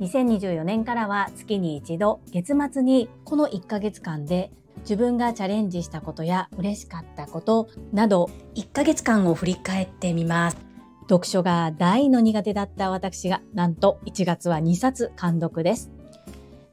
[0.00, 4.50] 2024年からは月に一度月末にこの1ヶ月間で
[4.80, 10.56] 自分がチャレンジしたことや嬉しかったことなど1ヶ月間を振り返ってみます。
[11.02, 15.90] 読書が大の苦手だった私がなんと1月は2冊監読です。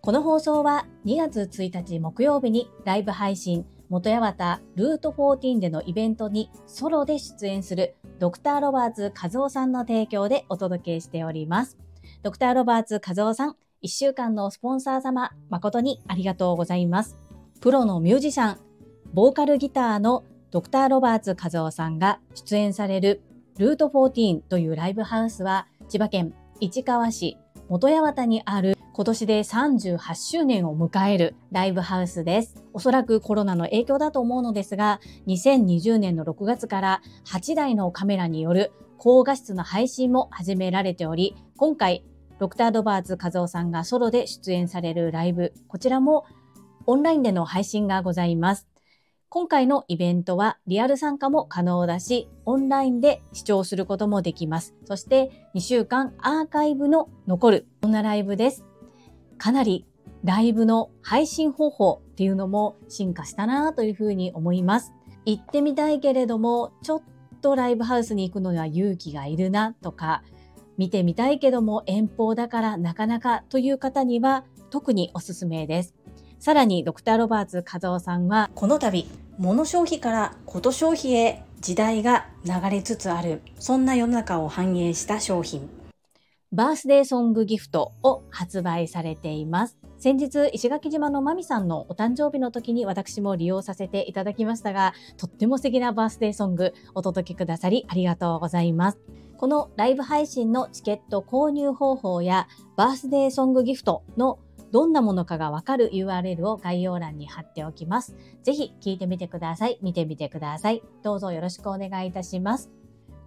[0.02, 11.78] この放送は2月1日木曜日にライブ配信元八幡ルート14でのイベントにソロで出演するドクターロバーツ和夫さんの提供でお届けしております。
[12.24, 17.18] ドクターロバーツ和夫さん、1週間のスポンサー様、誠にありがとうございます。
[17.60, 18.58] プロのミュージシャン、
[19.14, 23.22] ボーカルギターのドクターロバーツ和夫さんが出演される
[23.58, 27.38] ルート14というライブハウスは千葉県市川市
[27.68, 32.64] 元八幡にある今年で38周年を迎えるライブハウスです。
[32.74, 42.06] おそらくコロナの影響だと思うのですが、2020年の6月から8台のカメラによる高画質の配信も始められており、今回、
[42.38, 46.26] ドクター・ドバーツ和夫さんがソロで出演されるライブ、こちらも
[46.86, 48.75] オンラインでの配信がございます。
[49.36, 54.76] 今回のイベントはリアル参加も可能だし、オンラインで視聴することもできます。
[54.86, 58.64] そして2週間アーカイブの残るこんなライブです。
[59.38, 59.86] かなり
[60.24, 64.94] ライブの配信方法っていうのも進化したなというふうに思います。
[65.26, 67.02] 行ってみたいけれども、ちょっ
[67.42, 70.24] とライブハウスに行くのには勇気がいるなとか、
[70.78, 75.94] 見てみたいけども遠方だからなかなかという方には特におすすめです。
[76.40, 79.06] さらにドクターロバーツ和夫さんはこの度
[79.38, 85.70] 物消費からこと消費へ時代が流れつつあるそんな世の中を反映した商品
[86.52, 89.78] バースデーソングギフトを発売されています。
[89.98, 99.00] 先日、石垣島のマミさんのお誕生日の時に私も利用させていただきましたが、とっても素敵なバースデーソングお届けくださりありがとうございます。
[99.38, 104.40] このライブ配信のチケット購入方法やバースデーソングギフトの
[104.76, 108.14] どんなものかがわかる URL を概要欄に貼っておきます。
[108.44, 109.80] ぜひ聞いてみてください。
[109.82, 110.84] 見てみてください。
[111.02, 112.70] どうぞよろしくお願いいたします。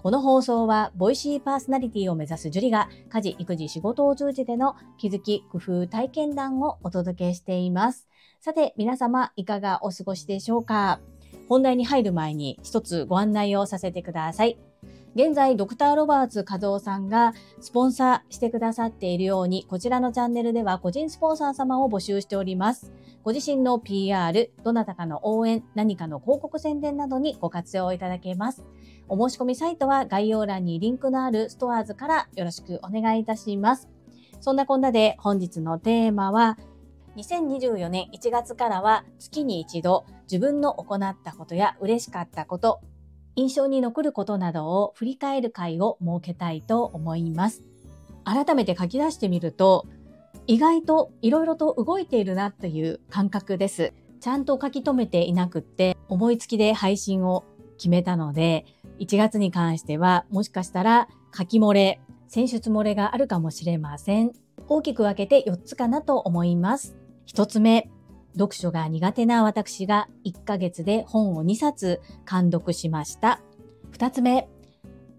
[0.03, 8.11] この放送は、ボイシーパーソナリティを目指すジュリが、家事、育児、仕事を通じての気づき、工夫、体験談をお届けしています。
[8.41, 11.01] さて、皆様、いかがお過ごしでしょうか？
[11.49, 14.59] 本題に入る前に一つご案内をさせてください。
[15.19, 22.93] 現在、ドクターロバーツ和夫さんがスポンサーしてくださっているように、こちらのチャンネルでは個人スポンサー様を募集しております。
[23.25, 28.65] ご自身の PR、どなたかの応援、何かの広告宣伝などにご活用いただけます。
[29.09, 33.89] お申し込みサイトは概要欄にリンクのあるストアーズからよろしくお願いいたします。
[34.41, 36.57] そんなこんなで本日のテーマは、
[37.17, 42.79] 2024年1月からは月に一度自分の行ったことや嬉しかったこと、
[43.39, 47.63] 印象に残ることなどを振り返る会を設けたいと思います。
[48.25, 49.87] 改めて書き出してみると、
[50.49, 53.93] 意外と色々と動いているなという感覚です。
[54.19, 57.45] ちゃんと書き留めていなくって思いつきで配信を
[57.77, 58.67] 決めたので、
[58.99, 64.33] 1月に関してはもしかしたら書き漏れ、選出漏れがあるかもしれません。
[64.67, 66.97] 大きく分けて4つかなと思います。
[67.29, 67.89] 1つ目、
[68.39, 72.01] 読書が苦手な私が1ヶ月で本を2冊
[72.31, 73.41] 監読しました。
[73.93, 74.49] 2つ目、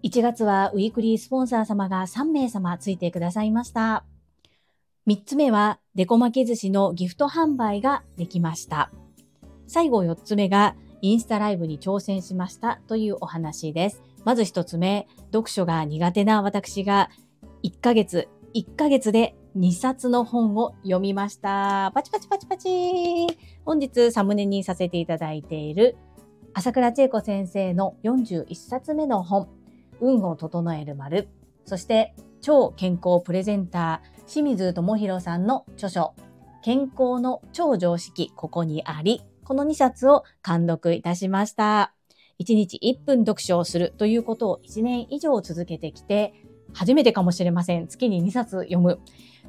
[0.02, 4.04] 1月はウィークリースポンサー様が3名様ついてくださいました。
[5.06, 8.90] 3つ目は、デコ巻き寿司のギフト販売ができました。
[9.66, 14.02] 最後4つ目が、インスタライブに挑戦しましたというお話です。
[14.24, 17.10] まず一つ目、読書が苦手な私が
[17.62, 21.90] 1ヶ月、1ヶ月で2冊の本を読みました。
[21.94, 22.68] パチパチパチパチ
[23.64, 25.96] 本日サムネにさせていただいている
[26.54, 29.48] 朝倉千恵子先生の41冊目の本、
[30.00, 31.28] 運を整える丸、
[31.64, 36.14] そして超健康プレゼンター清水智弘さんの著書、
[36.62, 41.92] 健康の超常識ここにありこの2冊を監読いたしました。
[42.40, 46.32] 1日1分読書をするということを1年以上続けてきて、
[46.72, 47.86] 初めてかもしれません。
[47.86, 49.00] 月に2冊読む。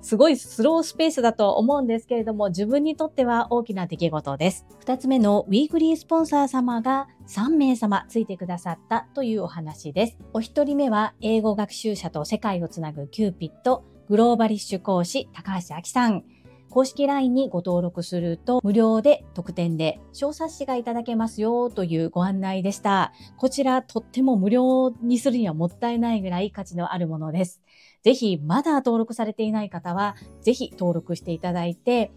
[0.02, 4.66] すごいスローペースだと思うんですけれども、自分にとっては大きな出来事です。
[4.86, 10.18] 2つ目のウィークリースポンサー様が3名様ついてくださったというお話です。
[10.34, 16.41] お一人目は英語学習者と世界をつなぐキューピットグローバリッシュ講師高橋明さん。
[16.72, 23.12] 公式 LINE にご登録すると無料で特典で小冊子がいただけますよというご案内でした。
[23.36, 27.62] こちらとっても無料にするにはもったいないぐらい価値のあるものです。
[28.04, 32.12] ぜひまだ登録されていない方はぜひ登録していただいて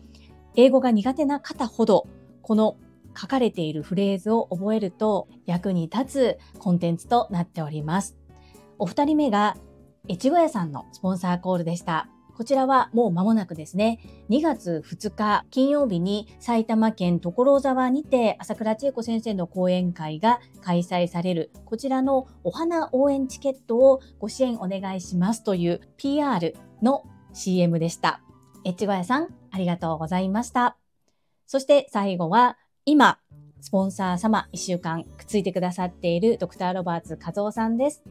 [0.54, 2.06] 英語が苦手な方ほど
[2.40, 2.76] この
[3.16, 8.16] 書かれているフレーズを覚えると役に立つコンテンツとなっております。
[8.78, 9.56] お二人目が
[10.08, 12.08] 越後屋さんのスポンサーコールでした。
[12.36, 28.20] こちらはもう間もなくですね、2月2日金曜日に埼玉県所沢にて朝倉千恵子先生の講演会が開催される、こちらのお花応援チケットをご支援お願いしますという PR の CM でした。
[28.66, 30.76] 越後屋さん、ありがとうございました。
[31.46, 33.18] そして最後は、今、
[33.60, 38.02] スポンサー様1週間くっついてくださっているドクターロバーツ和夫さんです。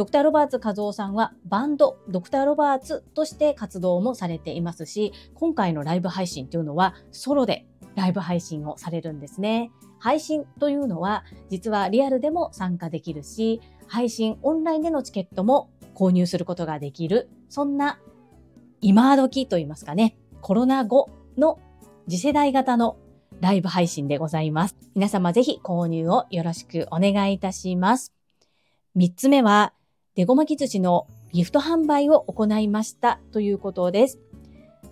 [0.00, 7.66] ドクター・ロバーツ和夫さんはバンドドクター・ロバーツとして活動もされていますし、今回のライブ配信というのはソロで
[7.96, 9.70] ライブ配信をされるんですね。
[9.98, 18.00] 配信というのは実はリアルでも参加できるし、配信オンラインでのチケットも購入することができる、そんな
[18.80, 21.58] 今時といいますかね、コロナ後の
[22.08, 22.96] 次世代型の
[23.42, 24.76] ライブ配信でございます。
[24.94, 28.14] 皆様ぜひ購入をよろしくお願いいたします。
[28.96, 29.74] 3つ目は、
[30.20, 34.20] デゴ巻き寿司のギフト販売を行いましたということです。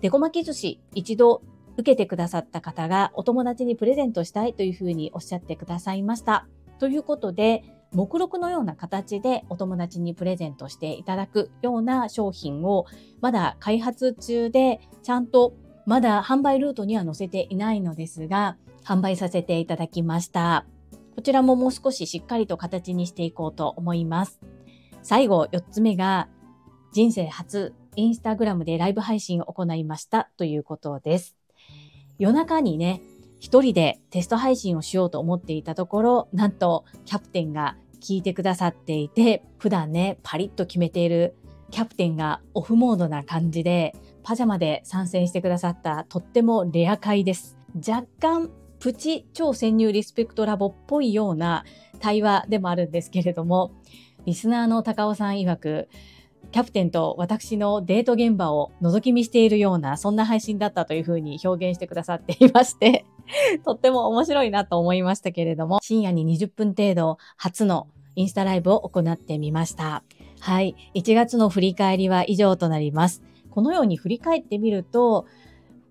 [0.01, 1.43] デゴ巻き寿司一度
[1.77, 6.47] 受けてくださった方がお友達にプレゼントしたいというふうにおっしゃってくださいました。
[6.79, 7.61] ということで、
[7.93, 12.87] 目録のような形でお友達にプレゼントしていただくような商品を
[13.21, 15.53] まだ開発中でちゃんと
[15.85, 20.65] まだ販売ルートには載せていないのですが販売させていただきました。
[21.15, 24.39] こちらももう少ししっかりと形にしていこうと思います。
[25.09, 26.27] 最後、4つ目が、
[26.91, 31.35] 人生初、インスタグラムでライブ配信を行いましたということです。
[32.19, 33.01] 夜中にね、
[33.39, 41.35] 一人でテスト配信をしようと思っていたところ、なんとキャプテンが聞いてくださっていて、普段ね、パリッと決めている
[41.71, 47.57] キャプテンがオフモードな感じで、パジャマで参戦してくださったとってもレア回です。
[47.75, 51.65] 若干プチ超潜入リスペクトラボっぽいような
[51.99, 53.71] 対話でもあるんですけれども、
[54.25, 55.87] リスナーの高尾さん曰く、
[56.51, 63.05] キャプテンと私のデート現場を覗き見しているような、そんな配信だったというふうに表現してくださっていまして
[63.63, 70.03] とっても面白いなと思いましたけれども、深夜に20分程度、初のインスタライブを行ってみました。
[70.39, 70.75] はい。
[70.95, 73.23] 1月の振り返りは以上となります。
[73.49, 75.25] このように振り返ってみると、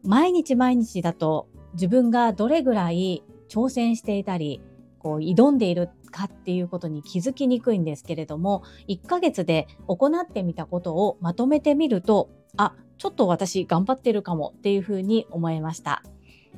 [0.03, 4.61] 毎日毎日だと自分がどれぐらい挑戦していたり、
[5.09, 12.29] こう挑んでいるかっていうことに気づきにくいんですけれども1ヶ月で行ってみたことをまとめてみると
[12.59, 16.03] あちょっと私頑張ってるかもっていうふうに思いました。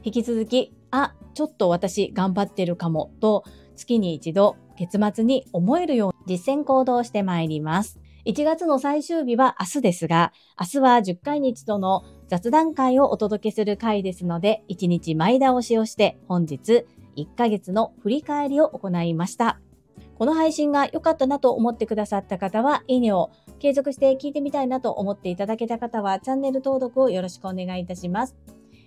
[0.03, 3.45] 引き続きあちょっと私頑張ってるかもと
[3.77, 8.01] 月に一度月末に思えるように実践行動してまいります。
[8.27, 16.85] 1月の最終日は明日ですが明日は10回に一度の雑談会をお届けする回ですので1日前倒しをして本日
[17.21, 19.61] 1ヶ月の振り返りを行いました。
[20.21, 28.37] この配信が良かったなと思ってくださった方は、いいねを継続して聞いてみたいなと思っていただけた方は、チャンネル登録をよろしくお願いいたします。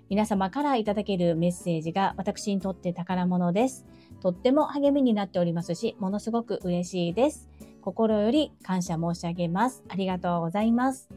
[0.10, 3.86] 皆様からいただけるメッセージが私にとって宝物です。
[4.22, 7.50] とっても励みになっておりますし、ものすごく嬉しいです。
[7.82, 9.84] 心より感謝申し上げます。
[9.90, 11.10] ありがとうございます。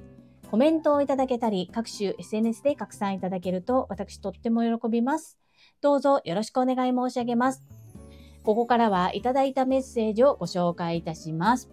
[0.51, 5.39] コメントをいただけたり、各種 SNS で拡散いただけると私とっても喜びます。
[5.81, 7.63] どうぞよろしくお願い申し上げます。
[8.43, 11.69] ここからはいただいたメッセージをご紹介いたします。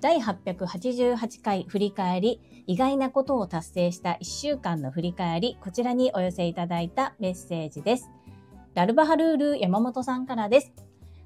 [0.00, 8.10] 第888回振り返り、意外なことを達成した1週間の振り返り、こちらにお寄せいただいたメッセージです。
[8.74, 10.72] ラルバハルール山本さんからです。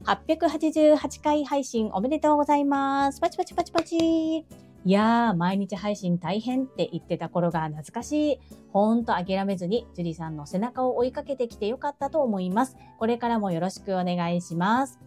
[0.05, 3.21] 888回配信おめでとうございます。
[3.21, 4.72] パチパチパチパチ。
[4.85, 8.41] いやー、毎日配信大変って言ってた頃が懐かしい。
[8.73, 12.77] ほんと諦めずに、樹里さんの背中を追いかけてきてよかったと思います。
[12.99, 14.99] これからもよろしくお願いします。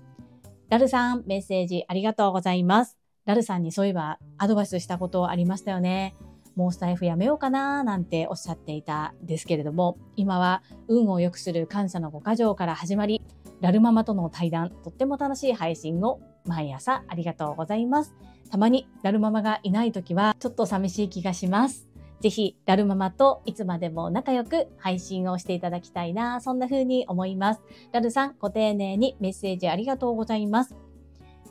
[0.70, 2.98] ラルさん、メッセージありがとうございます。
[3.26, 6.16] ラルさんにそういえばアドバイスしたことありましたよね。
[6.56, 13.22] もうスタイフやめようかなーなんておっしゃっていたんですけれども、今は運を良くする感謝の5箇条から始まり、
[13.60, 18.16] ラルママとの対談、とっても楽しい配信を毎朝ありがとうございます。
[18.50, 21.88] たまにラルママがいない時はちょっと寂しい気がします。
[22.22, 27.62] ぜひ、ラルママといつまでも仲良く配信をしていただきたいな、そんな風に思います。
[27.92, 30.76] ラルさん、ご丁寧にメッセージありがとうございます。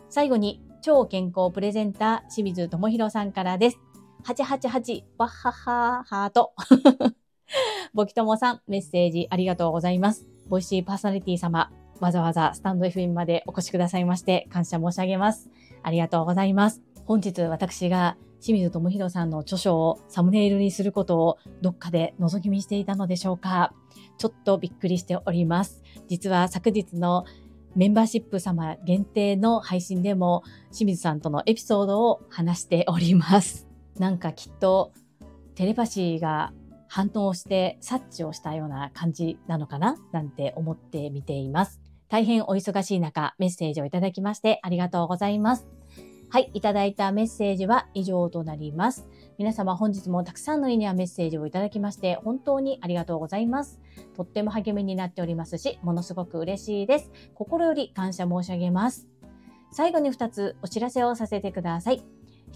[0.08, 3.78] 最後に、超健康プレゼンター、清水智弘さんからです。
[4.24, 6.54] 888、わっはは、ハート。
[7.94, 10.26] ボキトモさん、メッセージありがとうございます。
[10.48, 11.70] ボイシーパーソナリティ様、
[12.00, 15.48] わざわざスタンド FM までお越しくださいまして感謝申し上げます。
[15.82, 16.82] ありがとうございます。
[17.06, 23.72] 本日私が清水智弘さんの著書をサムネイルにすることをどっかで覗き見していたのでしょうか。
[24.18, 25.82] ちょっとびっくりしております。
[26.08, 27.24] 実は昨日の
[27.74, 33.66] メンバーシップ様限定の配信でも清水さんとのエピソードを話しております。
[33.98, 34.92] なんかきっと
[35.54, 36.52] テレパシーが
[36.86, 39.96] 反応して察知をしたような感じなのかな？
[40.12, 41.80] なんて思ってみています。
[42.14, 45.66] 大変お忙しい中、メッセージをいただきましてありがとうございます。
[46.30, 49.08] はい、いただいたメッセージは以上となります。
[49.36, 53.80] 皆様本日もたくさんのいいねやメッセージをいただきまして本当にありがとうございます。
[54.16, 57.10] とっても励みになっておりますし、ものすごく嬉しいです。
[57.34, 59.08] 心より感謝申し上げます。
[59.72, 62.04] 最後に2つお知らせをさせてください。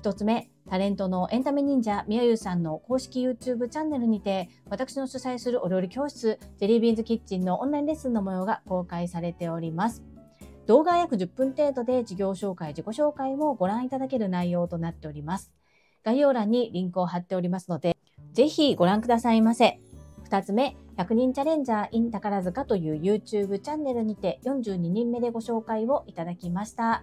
[0.03, 10.05] 1つ目、タレントのエンタメ忍者みやゆうさんの公式 YouTube チャンネルにて、私の主催するお料理教室、ジェリービーンズキッチンのオンラインレッスンの模様が公開されております。
[10.67, 15.51] 動画約10分程度で事業紹介、自己紹介もご覧いただける内容となっております。
[16.05, 17.97] 概要欄にリンクを貼っておりますので、
[18.33, 19.81] ぜひご覧くださいませ。
[20.29, 27.03] 2つ目、100人チャレンジャー in 宝塚という YouTube チャンネルにて42人目でご紹介をいただきました。